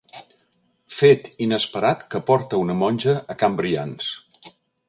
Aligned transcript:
Fet 0.99 1.29
inesperat 1.47 2.07
que 2.15 2.23
porta 2.31 2.63
una 2.65 2.79
monja 2.83 3.17
a 3.35 3.39
Can 3.45 3.59
Brians. 3.63 4.13